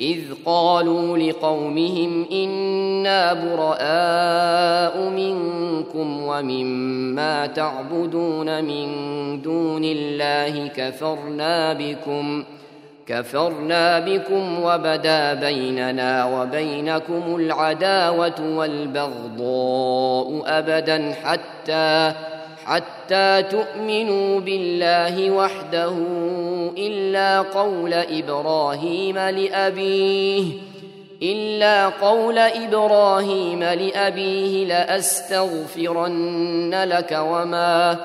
[0.00, 8.88] إذ قالوا لقومهم إنا براء منكم ومما تعبدون من
[9.42, 12.44] دون الله كفرنا بكم
[13.06, 22.12] كفرنا بكم وبدا بيننا وبينكم العداوة والبغضاء أبدا حتى
[22.66, 25.92] حتى تؤمنوا بالله وحده
[26.78, 30.44] إلا قول إبراهيم لأبيه
[31.22, 36.04] إلا قول إبراهيم لأبيه لأستغفرن
[36.84, 37.96] لك وما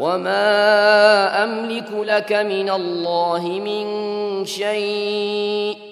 [0.00, 3.86] وما أملك لك من الله من
[4.46, 5.91] شيء.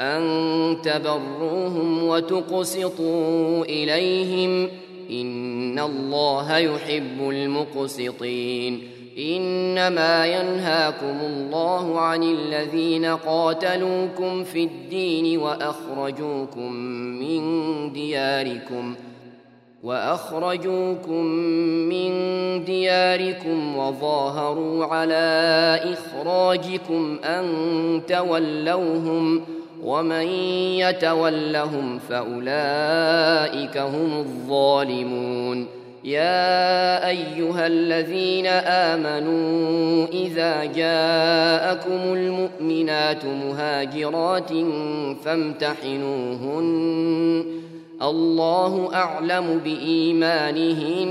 [0.00, 4.68] أن تبروهم وتقسطوا إليهم
[5.10, 8.82] إن الله يحب المقسطين
[9.18, 16.72] إنما ينهاكم الله عن الذين قاتلوكم في الدين وأخرجوكم
[17.20, 17.42] من
[17.92, 18.94] دياركم
[19.82, 21.24] وأخرجوكم
[21.88, 22.10] من
[22.64, 27.46] دياركم وظاهروا على إخراجكم أن
[28.08, 29.42] تولوهم
[29.84, 30.26] ومن
[30.76, 35.66] يتولهم فأولئك هم الظالمون.
[36.04, 44.50] يا أيها الذين آمنوا إذا جاءكم المؤمنات مهاجرات
[45.24, 47.44] فامتحنوهن.
[48.02, 51.10] الله أعلم بإيمانهن.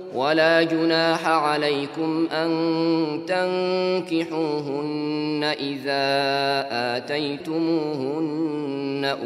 [0.15, 2.49] ولا جناح عليكم أن
[4.07, 6.67] تنكحوهن إذا
[6.97, 8.61] آتيتموهن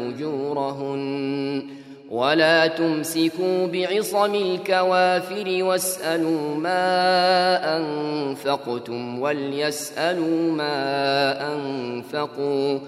[0.08, 1.75] أجورهن.
[2.10, 12.78] ولا تمسكوا بعصم الكوافر واسألوا ما أنفقتم وليسألوا ما أنفقوا.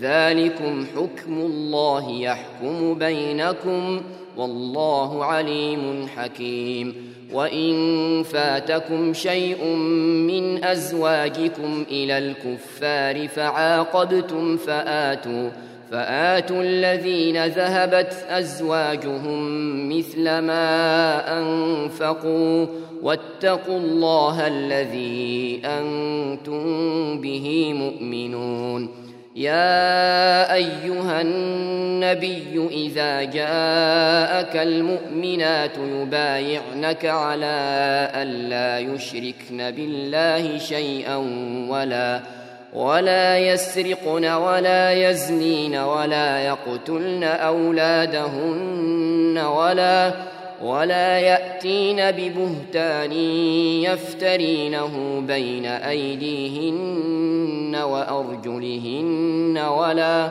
[0.00, 4.02] ذلكم حكم الله يحكم بينكم
[4.36, 6.94] والله عليم حكيم.
[7.32, 9.64] وإن فاتكم شيء
[10.26, 15.50] من أزواجكم إلى الكفار فعاقبتم فآتوا
[15.90, 22.66] فآتوا الذين ذهبت أزواجهم مثل ما أنفقوا
[23.02, 29.06] واتقوا الله الذي أنتم به مؤمنون.
[29.36, 37.56] يا أيها النبي إذا جاءك المؤمنات يبايعنك على
[38.14, 41.16] الا يشركن بالله شيئا
[41.68, 42.20] ولا
[42.76, 48.58] ولا يسرقن ولا يزنين ولا يقتلن أولادهن
[49.38, 50.12] ولا
[50.62, 53.12] ولا يأتين ببهتان
[53.82, 56.96] يفترينه بين أيديهن
[57.76, 60.30] وأرجلهن ولا